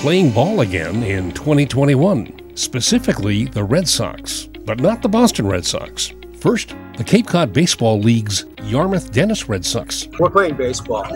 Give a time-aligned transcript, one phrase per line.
[0.00, 6.12] playing ball again in 2021, specifically the Red Sox, but not the Boston Red Sox.
[6.38, 10.08] First, the Cape Cod Baseball League's Yarmouth Dennis Red Sox.
[10.18, 11.06] We're playing baseball.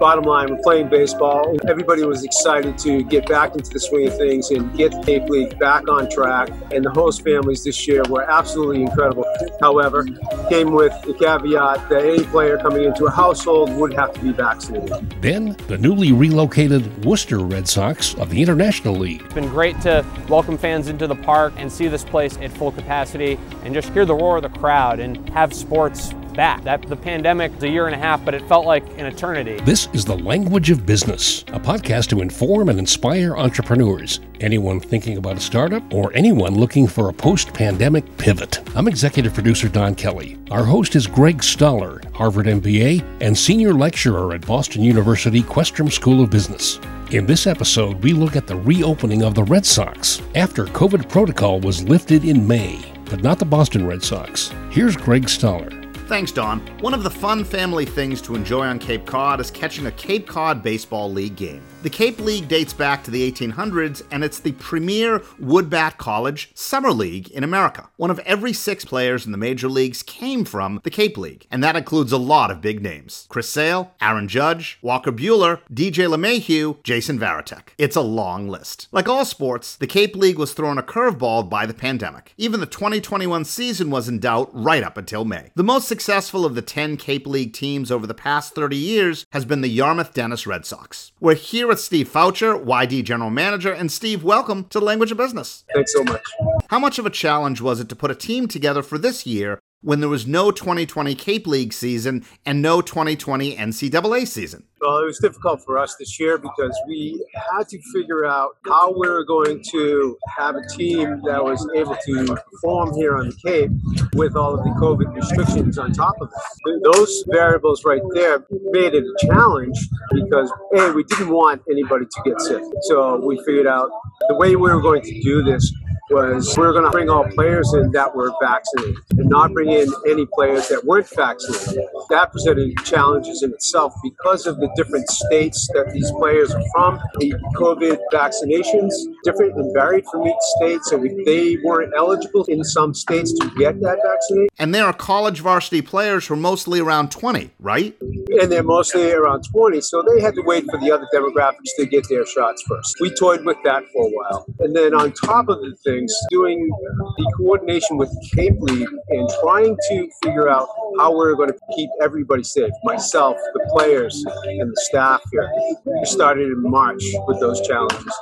[0.00, 1.56] Bottom line, we're playing baseball.
[1.68, 5.28] Everybody was excited to get back into the swing of things and get the Cape
[5.28, 6.50] League back on track.
[6.72, 9.24] And the host families this year were absolutely incredible.
[9.60, 10.06] However,
[10.48, 14.32] came with the caveat that any player coming into a household would have to be
[14.32, 15.08] vaccinated.
[15.22, 19.22] Then, the newly relocated Worcester Red Sox of the International League.
[19.22, 22.72] It's been great to welcome fans into the park and see this place at full
[22.72, 26.62] capacity and just hear the roar of the crowd and have sports back.
[26.62, 29.58] That the pandemic was a year and a half, but it felt like an eternity.
[29.64, 35.18] This is The Language of Business, a podcast to inform and inspire entrepreneurs, anyone thinking
[35.18, 38.60] about a startup or anyone looking for a post-pandemic pivot.
[38.76, 40.38] I'm executive producer Don Kelly.
[40.52, 46.22] Our host is Greg Stoller, Harvard MBA and senior lecturer at Boston University Questrom School
[46.22, 46.78] of Business.
[47.10, 51.58] In this episode, we look at the reopening of the Red Sox after COVID protocol
[51.58, 54.52] was lifted in May, but not the Boston Red Sox.
[54.70, 55.77] Here's Greg Stoller.
[56.08, 56.60] Thanks, Don.
[56.80, 60.26] One of the fun family things to enjoy on Cape Cod is catching a Cape
[60.26, 61.62] Cod Baseball League game.
[61.82, 66.92] The Cape League dates back to the 1800s, and it's the premier Woodbat College Summer
[66.92, 67.90] League in America.
[67.98, 71.62] One of every six players in the major leagues came from the Cape League, and
[71.62, 76.82] that includes a lot of big names Chris Sale, Aaron Judge, Walker Buehler, DJ LeMahieu,
[76.84, 77.68] Jason Varitek.
[77.76, 78.88] It's a long list.
[78.92, 82.32] Like all sports, the Cape League was thrown a curveball by the pandemic.
[82.38, 85.52] Even the 2021 season was in doubt right up until May.
[85.54, 89.44] The most successful of the 10 Cape League teams over the past 30 years has
[89.44, 91.10] been the Yarmouth Dennis Red Sox.
[91.18, 93.72] We're here with Steve Faucher, YD General Manager.
[93.72, 95.64] And Steve, welcome to Language of Business.
[95.74, 96.22] Thanks so much.
[96.70, 99.58] How much of a challenge was it to put a team together for this year
[99.80, 104.68] when there was no 2020 Cape League season and no 2020 NCAA season?
[104.88, 108.90] Well, it was difficult for us this year because we had to figure out how
[108.90, 113.36] we were going to have a team that was able to perform here on the
[113.44, 113.70] Cape
[114.14, 116.30] with all of the COVID restrictions on top of
[116.64, 116.82] it.
[116.90, 119.76] Those variables right there made it a challenge
[120.10, 122.62] because, A, we didn't want anybody to get sick.
[122.84, 123.90] So we figured out
[124.30, 125.70] the way we were going to do this
[126.10, 129.70] was we were going to bring all players in that were vaccinated and not bring
[129.70, 131.84] in any players that weren't vaccinated.
[132.10, 137.00] That presented challenges in itself because of the different states that these players are from.
[137.18, 138.92] The COVID vaccinations
[139.24, 143.80] different and varied from each state, so they weren't eligible in some states to get
[143.80, 144.48] that vaccination.
[144.58, 147.94] And there are college varsity players who are mostly around 20, right?
[148.00, 151.86] And they're mostly around 20, so they had to wait for the other demographics to
[151.86, 152.96] get their shots first.
[153.00, 154.46] We toyed with that for a while.
[154.60, 156.68] And then on top of the thing, things, doing
[157.16, 161.90] the coordination with Cape League and trying to figure out how we're going to keep
[162.00, 162.70] everybody safe.
[162.84, 165.50] Myself, the players, and the staff here.
[165.84, 168.12] We started in March with those challenges.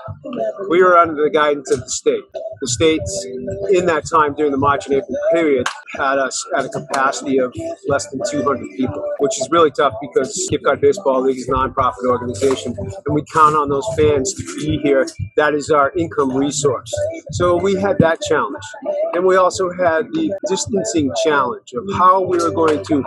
[0.69, 2.25] We were under the guidance of the state.
[2.61, 3.27] The states,
[3.71, 7.55] in that time during the March and April period, had us at a capacity of
[7.87, 11.53] less than 200 people, which is really tough because Cape Cod Baseball League is a
[11.53, 15.07] nonprofit organization, and we count on those fans to be here.
[15.37, 16.93] That is our income resource.
[17.33, 18.65] So we had that challenge.
[19.13, 23.05] And we also had the distancing challenge of how we were going to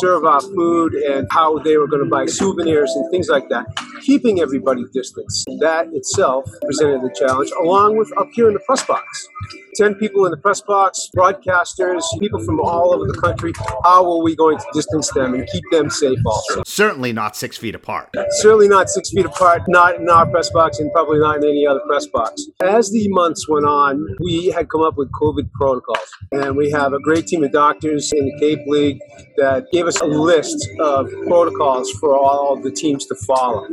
[0.00, 3.66] serve our food and how they were going to buy souvenirs and things like that,
[4.04, 5.44] keeping everybody distance.
[5.60, 9.28] That itself presented the challenge, along with up here in the press box.
[9.76, 13.52] 10 people in the press box, broadcasters, people from all over the country.
[13.82, 16.62] How are we going to distance them and keep them safe also?
[16.64, 18.10] Certainly not six feet apart.
[18.30, 21.66] Certainly not six feet apart, not in our press box and probably not in any
[21.66, 22.44] other press box.
[22.62, 26.08] As the months went on, we had come up with COVID protocols.
[26.30, 28.98] And we have a great team of doctors in the Cape League
[29.38, 33.66] that gave us a list of protocols for all the teams to follow.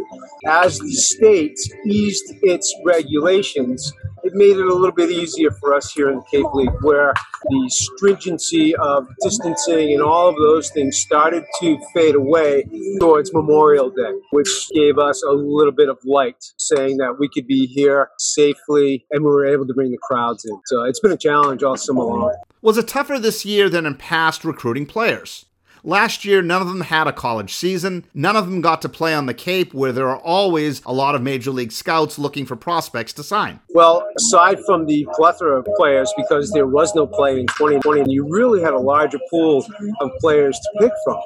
[0.46, 3.92] As the state eased its regulations,
[4.24, 7.14] it made it a little bit easier for us here in the Cape League, where
[7.46, 12.64] the stringency of distancing and all of those things started to fade away
[13.00, 17.48] towards Memorial Day, which gave us a little bit of light, saying that we could
[17.48, 20.60] be here safely and we were able to bring the crowds in.
[20.66, 22.36] So it's been a challenge all summer long.
[22.62, 25.46] Was it tougher this year than in past recruiting players?
[25.84, 28.06] Last year, none of them had a college season.
[28.14, 31.16] None of them got to play on the Cape, where there are always a lot
[31.16, 33.60] of major league scouts looking for prospects to sign.
[33.74, 38.28] Well, aside from the plethora of players, because there was no play in 2020, you
[38.28, 39.66] really had a larger pool
[40.02, 41.20] of players to pick from.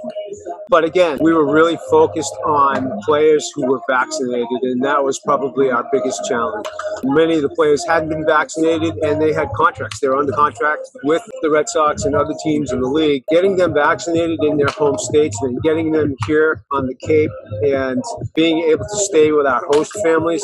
[0.69, 5.69] But again, we were really focused on players who were vaccinated, and that was probably
[5.69, 6.65] our biggest challenge.
[7.03, 9.99] Many of the players hadn't been vaccinated and they had contracts.
[9.99, 13.23] They were under contract with the Red Sox and other teams in the league.
[13.29, 17.31] Getting them vaccinated in their home states, and getting them here on the Cape
[17.63, 18.03] and
[18.35, 20.43] being able to stay with our host families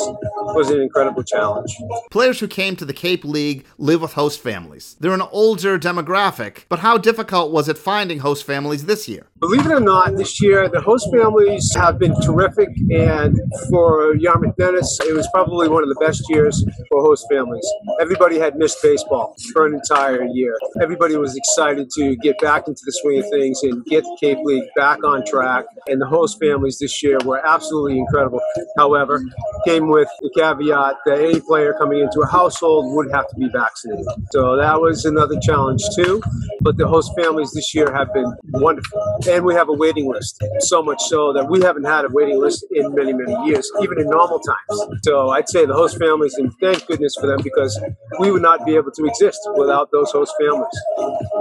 [0.54, 1.74] was an incredible challenge.
[2.10, 4.96] Players who came to the Cape League live with host families.
[5.00, 9.26] They're an older demographic, but how difficult was it finding host families this year?
[9.40, 13.36] Believe it or not, this year the host families have been terrific, and
[13.68, 17.66] for Yarmouth Dennis, it was probably one of the best years for host families.
[18.00, 20.56] Everybody had missed baseball for an entire year.
[20.80, 24.38] Everybody was excited to get back into the swing of things and get the Cape
[24.44, 28.40] League back on track, and the host families this year were absolutely incredible.
[28.76, 29.22] However,
[29.66, 33.48] came with the caveat that any player coming into a household would have to be
[33.52, 34.06] vaccinated.
[34.30, 36.22] So that was another challenge too.
[36.60, 40.42] But the host families this year have been wonderful and we have a waiting list.
[40.60, 43.98] So much so that we haven't had a waiting list in many, many years, even
[44.00, 45.00] in normal times.
[45.02, 47.78] So I'd say the host families, and thank goodness for them because
[48.18, 50.78] we would not be able to exist without those host families.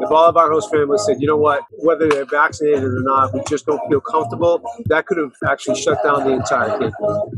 [0.01, 2.40] If all of our host families said, you know what, whether they're vaccinated
[2.83, 6.77] or not, we just don't feel comfortable, that could have actually shut down the entire
[6.79, 6.93] Cape.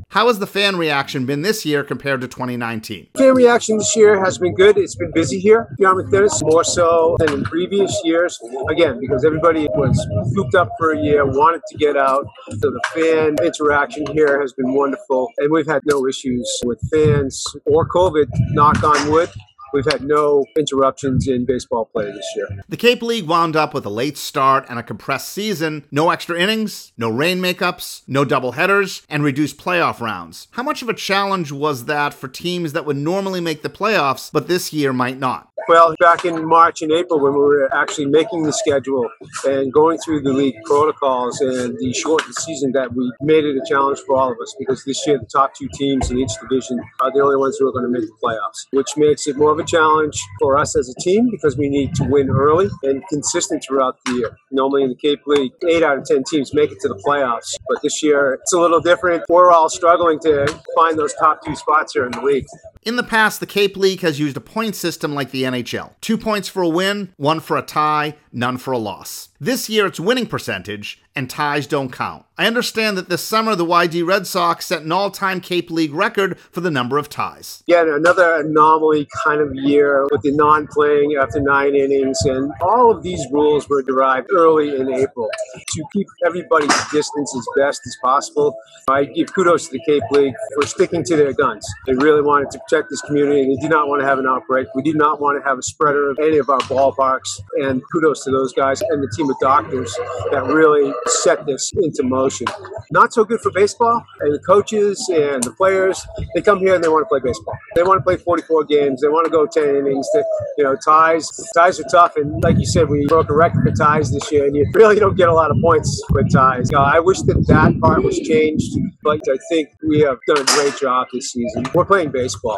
[0.09, 3.07] How has the fan reaction been this year compared to 2019?
[3.17, 4.77] Fan reaction this year has been good.
[4.77, 8.39] It's been busy here, Yarmouth Dennis, more so than in previous years.
[8.69, 9.97] Again, because everybody was
[10.35, 12.25] cooped up for a year, wanted to get out.
[12.49, 15.29] So the fan interaction here has been wonderful.
[15.37, 19.29] And we've had no issues with fans or COVID, knock on wood.
[19.73, 22.47] We've had no interruptions in baseball play this year.
[22.69, 26.39] The Cape League wound up with a late start and a compressed season, no extra
[26.39, 30.47] innings, no rain makeups, no double headers, and reduced playoff rounds.
[30.51, 34.31] How much of a challenge was that for teams that would normally make the playoffs,
[34.31, 35.49] but this year might not?
[35.69, 39.09] Well, back in March and April, when we were actually making the schedule
[39.45, 43.61] and going through the league protocols and the shortened season, that we made it a
[43.65, 46.81] challenge for all of us because this year the top two teams in each division
[47.01, 49.51] are the only ones who are going to make the playoffs, which makes it more
[49.51, 53.01] of a challenge for us as a team because we need to win early and
[53.07, 54.37] consistent throughout the year.
[54.51, 57.55] Normally in the Cape League, eight out of 10 teams make it to the playoffs,
[57.69, 59.23] but this year it's a little different.
[59.29, 60.45] We're all struggling to
[60.75, 62.45] find those top two spots here in the league.
[62.85, 66.17] In the past, the Cape League has used a point system like the NHL two
[66.17, 69.29] points for a win, one for a tie, none for a loss.
[69.39, 72.25] This year it's winning percentage, and ties don't count.
[72.37, 75.93] I understand that this summer the YD Red Sox set an all time Cape League
[75.93, 77.63] record for the number of ties.
[77.67, 82.89] Yeah, another anomaly kind of year with the non playing after nine innings, and all
[82.89, 87.95] of these rules were derived early in April to keep everybody's distance as best as
[88.01, 88.57] possible.
[88.89, 91.67] I give kudos to the Cape League for sticking to their guns.
[91.85, 94.67] They really wanted to protect this community, they did not want to have an outbreak.
[94.73, 97.29] We did not want to have a spreader of any of our ballparks,
[97.61, 99.93] and kudos to those guys and the team of doctors
[100.31, 102.47] that really set this into motion.
[102.91, 106.05] Not so good for baseball, and the coaches and the players,
[106.35, 107.57] they come here and they want to play baseball.
[107.75, 109.01] They want to play 44 games.
[109.01, 110.07] They want to go 10 innings.
[110.13, 110.23] They,
[110.57, 113.71] you know, ties ties are tough, and like you said, we broke a record for
[113.71, 116.69] ties this year, and you really don't get a lot of points with ties.
[116.73, 120.45] Uh, I wish that that part was changed, but I think we have done a
[120.45, 121.65] great job this season.
[121.73, 122.57] We're playing baseball.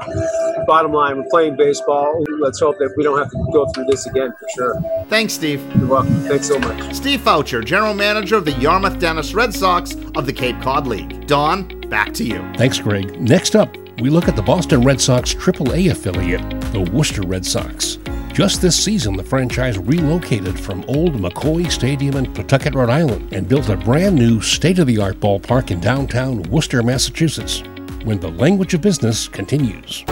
[0.67, 2.23] Bottom line, we're playing baseball.
[2.39, 5.05] Let's hope that we don't have to go through this again for sure.
[5.09, 5.61] Thanks, Steve.
[5.75, 6.15] You're welcome.
[6.21, 6.93] Thanks so much.
[6.93, 11.27] Steve Faucher, General Manager of the Yarmouth Dennis Red Sox of the Cape Cod League.
[11.27, 12.39] Don, back to you.
[12.57, 13.19] Thanks, Greg.
[13.19, 17.97] Next up, we look at the Boston Red Sox AAA affiliate, the Worcester Red Sox.
[18.33, 23.47] Just this season, the franchise relocated from old McCoy Stadium in Pawtucket, Rhode Island, and
[23.47, 27.63] built a brand new state of the art ballpark in downtown Worcester, Massachusetts,
[28.03, 30.03] when the language of business continues.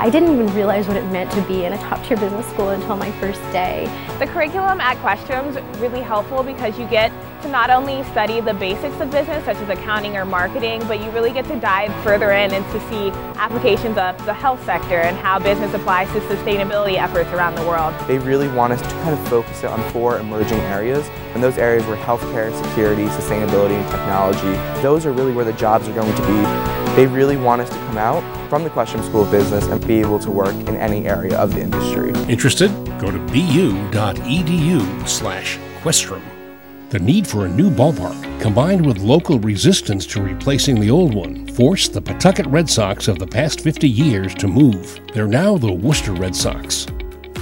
[0.00, 2.70] I didn't even realize what it meant to be in a top tier business school
[2.70, 3.84] until my first day.
[4.18, 8.98] The curriculum at Questrom's really helpful because you get to not only study the basics
[8.98, 12.50] of business such as accounting or marketing, but you really get to dive further in
[12.50, 17.28] and to see applications of the health sector and how business applies to sustainability efforts
[17.32, 17.94] around the world.
[18.08, 21.58] They really want us to kind of focus it on four emerging areas, and those
[21.58, 24.80] areas were healthcare, security, sustainability, and technology.
[24.80, 26.89] Those are really where the jobs are going to be.
[27.00, 30.00] They really want us to come out from the Questrom School of Business and be
[30.00, 32.10] able to work in any area of the industry.
[32.30, 32.68] Interested?
[33.00, 36.20] Go to bu.edu slash Questrom.
[36.90, 41.46] The need for a new ballpark, combined with local resistance to replacing the old one,
[41.46, 45.00] forced the Pawtucket Red Sox of the past 50 years to move.
[45.14, 46.86] They're now the Worcester Red Sox.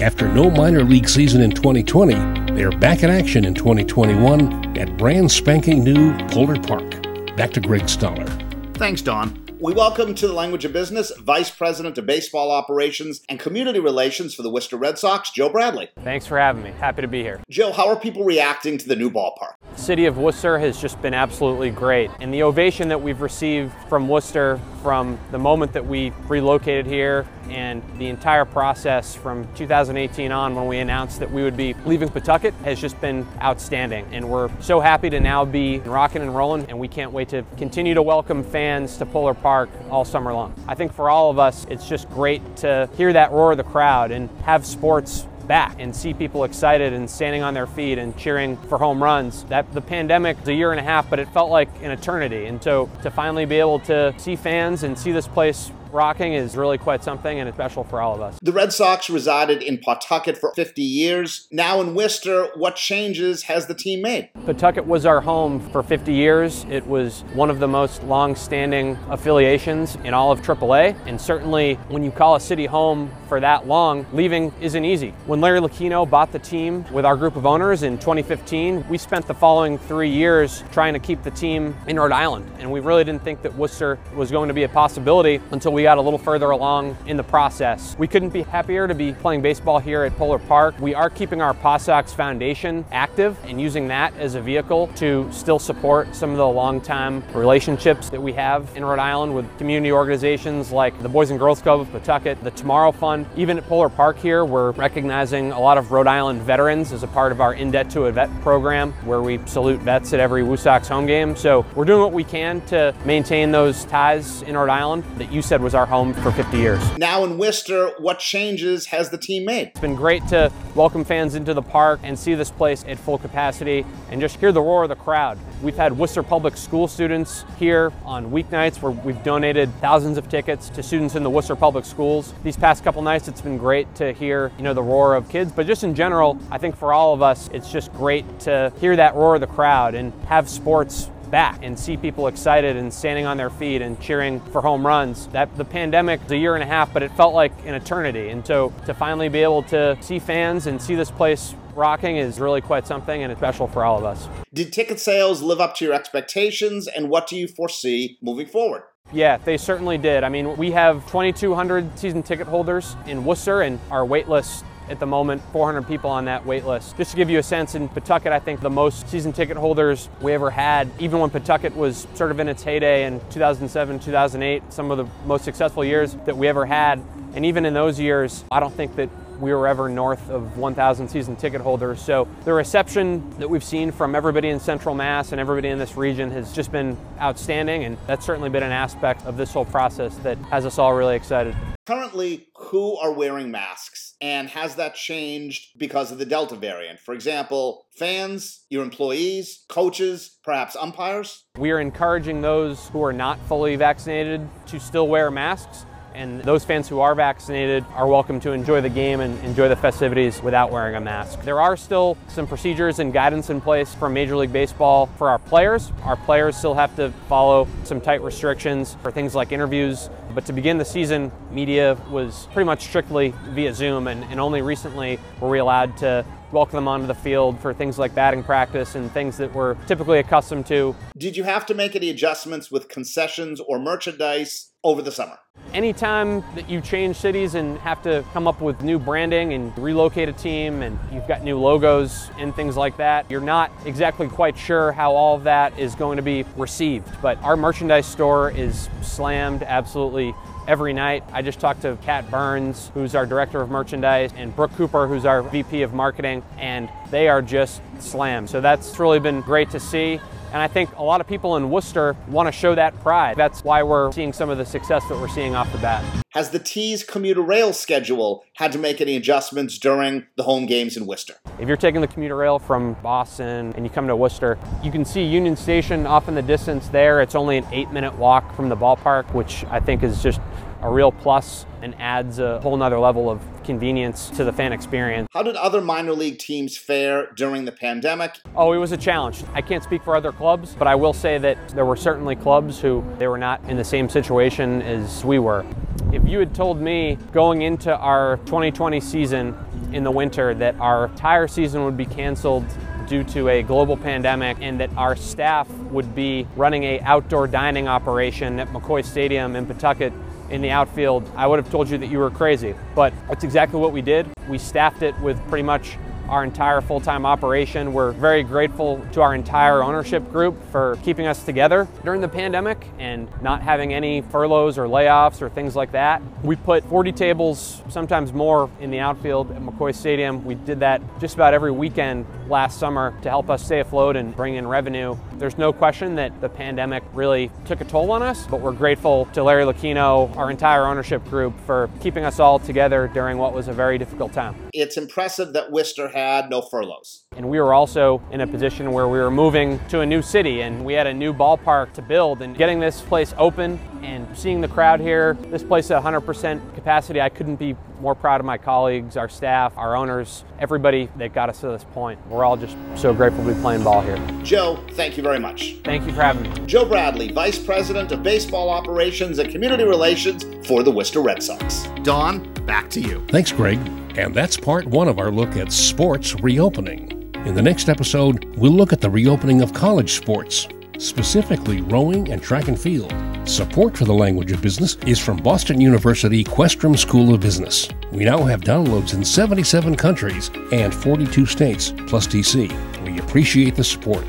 [0.01, 4.97] After no minor league season in 2020, they are back in action in 2021 at
[4.97, 7.05] brand spanking new Polar Park.
[7.37, 8.29] Back to Greg Stoller.
[8.75, 9.48] Thanks, Don.
[9.61, 14.33] We welcome to the Language of Business Vice President of Baseball Operations and Community Relations
[14.33, 15.89] for the Worcester Red Sox, Joe Bradlee.
[16.05, 16.71] Thanks for having me.
[16.79, 17.41] Happy to be here.
[17.51, 19.55] Joe, how are people reacting to the new ballpark?
[19.79, 22.11] City of Worcester has just been absolutely great.
[22.21, 27.27] And the ovation that we've received from Worcester from the moment that we relocated here
[27.49, 32.09] and the entire process from 2018 on when we announced that we would be leaving
[32.09, 34.07] Pawtucket has just been outstanding.
[34.13, 37.45] And we're so happy to now be rocking and rolling and we can't wait to
[37.57, 40.55] continue to welcome fans to Polar Park all summer long.
[40.67, 43.65] I think for all of us, it's just great to hear that roar of the
[43.65, 48.17] crowd and have sports back and see people excited and standing on their feet and
[48.17, 49.45] cheering for home runs.
[49.45, 52.47] That the pandemic was a year and a half, but it felt like an eternity.
[52.47, 56.57] And so to finally be able to see fans and see this place rocking is
[56.57, 58.39] really quite something and it's special for all of us.
[58.43, 61.49] The Red Sox resided in Pawtucket for 50 years.
[61.51, 64.31] Now in Worcester, what changes has the team made?
[64.47, 66.65] Pawtucket was our home for 50 years.
[66.71, 72.03] It was one of the most long-standing affiliations in all of AAA, and certainly when
[72.03, 75.11] you call a city home for that long, leaving isn't easy.
[75.27, 79.27] When Larry Lucchino bought the team with our group of owners in 2015, we spent
[79.27, 83.05] the following three years trying to keep the team in Rhode Island, and we really
[83.05, 86.19] didn't think that Worcester was going to be a possibility until we got a little
[86.19, 87.97] further along in the process.
[87.99, 90.79] We couldn't be happier to be playing baseball here at Polar Park.
[90.81, 95.29] We are keeping our Paw Sox Foundation active and using that as a vehicle to
[95.33, 99.93] still support some of the long-time relationships that we have in Rhode Island with community
[99.93, 103.27] organizations like the Boys and Girls Club of Pawtucket, the Tomorrow Fund.
[103.37, 107.09] Even at Polar Park here, we're recognizing a lot of Rhode Island veterans as a
[107.09, 110.45] part of our In Debt to a Vet program where we salute vets at every
[110.57, 111.37] Sox home game.
[111.37, 115.43] So we're doing what we can to maintain those ties in Rhode Island that you
[115.43, 116.99] said was our home for 50 years.
[116.99, 119.69] Now in Worcester, what changes has the team made?
[119.69, 123.19] It's been great to welcome fans into the park and see this place at full
[123.19, 125.39] capacity and just hear the roar of the crowd.
[125.63, 130.69] We've had Worcester Public School students here on weeknights where we've donated thousands of tickets
[130.71, 132.33] to students in the Worcester Public Schools.
[132.45, 135.53] These past couple nights, it's been great to hear, you know, the roar of kids,
[135.53, 138.97] but just in general, I think for all of us, it's just great to hear
[138.97, 143.27] that roar of the crowd and have sports back and see people excited and standing
[143.27, 145.27] on their feet and cheering for home runs.
[145.29, 148.31] That the pandemic was a year and a half, but it felt like an eternity.
[148.31, 152.41] And so to finally be able to see fans and see this place rocking is
[152.41, 154.29] really quite something and it's special for all of us.
[154.53, 158.83] Did ticket sales live up to your expectations and what do you foresee moving forward?
[159.13, 160.23] Yeah, they certainly did.
[160.23, 165.01] I mean, we have 2,200 season ticket holders in Worcester, and our wait list at
[165.01, 166.97] the moment, 400 people on that wait list.
[166.97, 170.09] Just to give you a sense, in Pawtucket, I think the most season ticket holders
[170.21, 174.63] we ever had, even when Pawtucket was sort of in its heyday in 2007, 2008,
[174.73, 177.03] some of the most successful years that we ever had.
[177.35, 181.09] And even in those years, I don't think that we were ever north of 1,000
[181.09, 182.01] season ticket holders.
[182.01, 185.97] So the reception that we've seen from everybody in Central Mass and everybody in this
[185.97, 190.17] region has just been outstanding, and that's certainly been an aspect of this whole process
[190.19, 191.55] that has us all really excited.
[191.87, 194.15] Currently, who are wearing masks?
[194.21, 197.01] And has that changed because of the Delta variant?
[197.01, 201.45] For example, fans, your employees, coaches, perhaps umpires?
[201.57, 205.87] We are encouraging those who are not fully vaccinated to still wear masks
[206.19, 209.77] and those fans who are vaccinated are welcome to enjoy the game and enjoy the
[209.77, 211.43] festivities without wearing a mask.
[211.43, 215.39] There are still some procedures and guidance in place from Major League Baseball for our
[215.39, 215.93] players.
[216.03, 220.11] Our players still have to follow some tight restrictions for things like interviews.
[220.35, 224.63] But to begin the season, media was pretty much strictly via Zoom, and, and only
[224.63, 228.95] recently were we allowed to welcome them onto the field for things like batting practice
[228.95, 230.95] and things that we're typically accustomed to.
[231.17, 235.39] Did you have to make any adjustments with concessions or merchandise over the summer?
[235.75, 240.29] Anytime that you change cities and have to come up with new branding and relocate
[240.29, 244.57] a team and you've got new logos and things like that, you're not exactly quite
[244.57, 247.09] sure how all of that is going to be received.
[247.21, 250.35] But our merchandise store is slammed absolutely
[250.69, 251.25] every night.
[251.33, 255.25] I just talked to Kat Burns, who's our director of merchandise, and Brooke Cooper, who's
[255.25, 258.49] our VP of marketing, and they are just slammed.
[258.49, 260.21] So that's really been great to see.
[260.53, 263.37] And I think a lot of people in Worcester want to show that pride.
[263.37, 266.05] That's why we're seeing some of the success that we're seeing off the bat.
[266.31, 270.97] Has the T's commuter rail schedule had to make any adjustments during the home games
[270.97, 271.35] in Worcester?
[271.59, 275.05] If you're taking the commuter rail from Boston and you come to Worcester, you can
[275.05, 277.21] see Union Station off in the distance there.
[277.21, 280.41] It's only an eight minute walk from the ballpark, which I think is just
[280.83, 285.29] a real plus and adds a whole nother level of convenience to the fan experience.
[285.33, 288.39] How did other minor league teams fare during the pandemic?
[288.57, 289.45] Oh, it was a challenge.
[289.55, 292.81] I can't speak for other clubs, but I will say that there were certainly clubs
[292.81, 295.67] who they were not in the same situation as we were.
[296.13, 299.55] If you had told me going into our 2020 season
[299.93, 302.65] in the winter that our entire season would be canceled
[303.09, 307.89] due to a global pandemic and that our staff would be running a outdoor dining
[307.89, 310.13] operation at McCoy Stadium in Pawtucket
[310.51, 312.75] in the outfield, I would have told you that you were crazy.
[312.95, 314.27] But that's exactly what we did.
[314.49, 315.99] We staffed it with pretty much
[316.29, 317.93] our entire full time operation.
[317.93, 322.87] We're very grateful to our entire ownership group for keeping us together during the pandemic
[322.99, 326.23] and not having any furloughs or layoffs or things like that.
[326.43, 330.45] We put 40 tables, sometimes more, in the outfield at McCoy Stadium.
[330.45, 334.35] We did that just about every weekend last summer to help us stay afloat and
[334.35, 335.17] bring in revenue.
[335.35, 339.27] There's no question that the pandemic really took a toll on us, but we're grateful
[339.33, 343.69] to Larry Lucchino, our entire ownership group, for keeping us all together during what was
[343.69, 344.68] a very difficult time.
[344.81, 347.25] It's impressive that Worcester had no furloughs.
[347.37, 350.61] And we were also in a position where we were moving to a new city
[350.61, 354.61] and we had a new ballpark to build and getting this place open and seeing
[354.61, 358.57] the crowd here, this place at 100% capacity, I couldn't be more proud of my
[358.57, 362.25] colleagues, our staff, our owners, everybody that got us to this point.
[362.29, 364.17] We're all just so grateful to be playing ball here.
[364.45, 365.75] Joe, thank you very much.
[365.83, 366.67] Thank you for having me.
[366.67, 371.89] Joe Bradlee, Vice President of Baseball Operations and Community Relations for the Worcester Red Sox.
[372.05, 373.27] Don, back to you.
[373.27, 373.81] Thanks, Greg.
[374.19, 377.33] And that's part one of our look at sports reopening.
[377.47, 380.67] In the next episode, we'll look at the reopening of college sports,
[380.99, 383.15] specifically rowing and track and field.
[383.45, 387.89] Support for the language of business is from Boston University Questrom School of Business.
[388.11, 393.05] We now have downloads in 77 countries and 42 states, plus DC.
[393.05, 394.25] We appreciate the support.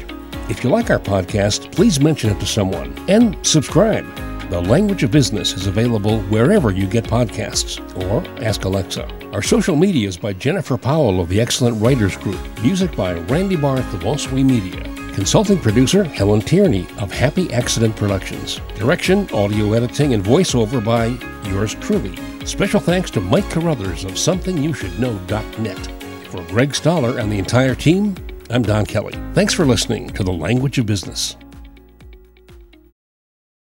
[0.49, 4.05] If you like our podcast, please mention it to someone and subscribe.
[4.49, 9.07] The Language of Business is available wherever you get podcasts or ask Alexa.
[9.31, 12.39] Our social media is by Jennifer Powell of the Excellent Writers Group.
[12.63, 14.81] Music by Randy Barth of Oswey Media.
[15.13, 18.59] Consulting producer Helen Tierney of Happy Accident Productions.
[18.73, 21.05] Direction, audio editing, and voiceover by
[21.51, 22.17] yours truly.
[22.43, 25.91] Special thanks to Mike Carruthers of SomethingYouShouldKnow.net.
[26.31, 28.15] For Greg Stoller and the entire team,
[28.49, 29.13] I'm Don Kelly.
[29.35, 31.35] Thanks for listening to The Language of Business.